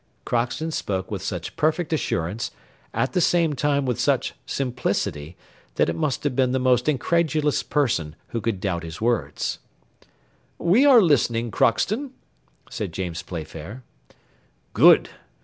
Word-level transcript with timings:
Crockston 0.25 0.71
spoke 0.71 1.11
with 1.11 1.21
such 1.21 1.55
perfect 1.55 1.93
assurance, 1.93 2.49
at 2.91 3.13
the 3.13 3.21
same 3.21 3.53
time 3.53 3.85
with 3.85 3.99
such 3.99 4.33
simplicity, 4.47 5.37
that 5.75 5.89
it 5.89 5.95
must 5.95 6.23
have 6.23 6.35
been 6.35 6.53
the 6.53 6.57
most 6.59 6.89
incredulous 6.89 7.61
person 7.61 8.15
who 8.29 8.41
could 8.41 8.59
doubt 8.59 8.81
his 8.81 8.99
words. 8.99 9.59
"We 10.57 10.87
are 10.87 11.03
listening, 11.03 11.51
Crockston," 11.51 12.13
said 12.67 12.93
James 12.93 13.21
Playfair. 13.21 13.83
"Good! 14.73 15.11